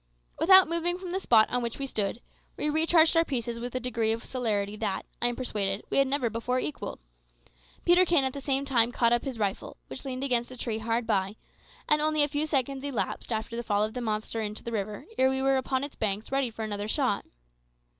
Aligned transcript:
Without 0.39 0.67
moving 0.67 0.97
from 0.97 1.11
the 1.11 1.19
spot 1.19 1.47
on 1.51 1.61
which 1.61 1.77
we 1.77 1.85
stood, 1.85 2.21
we 2.57 2.71
recharged 2.71 3.15
our 3.15 3.23
pieces 3.23 3.59
with 3.59 3.75
a 3.75 3.79
degree 3.79 4.11
of 4.11 4.25
celerity 4.25 4.75
that, 4.75 5.05
I 5.21 5.27
am 5.27 5.35
persuaded, 5.35 5.83
we 5.91 6.03
never 6.03 6.27
before 6.27 6.59
equalled. 6.59 6.97
Peterkin 7.85 8.23
at 8.23 8.33
the 8.33 8.41
same 8.41 8.65
time 8.65 8.91
caught 8.91 9.13
up 9.13 9.23
his 9.25 9.37
rifle, 9.37 9.77
which 9.89 10.03
leaned 10.03 10.23
against 10.23 10.49
a 10.49 10.57
tree 10.57 10.79
hard 10.79 11.05
by, 11.05 11.35
and 11.87 12.01
only 12.01 12.23
a 12.23 12.27
few 12.27 12.47
seconds 12.47 12.83
elapsed 12.83 13.31
after 13.31 13.55
the 13.55 13.61
fall 13.61 13.83
of 13.83 13.93
the 13.93 14.01
monster 14.01 14.41
into 14.41 14.63
the 14.63 14.71
river 14.71 15.05
ere 15.19 15.29
we 15.29 15.39
were 15.39 15.57
upon 15.57 15.83
its 15.83 15.95
banks 15.95 16.31
ready 16.31 16.49
for 16.49 16.63
another 16.63 16.87
shot. 16.87 17.23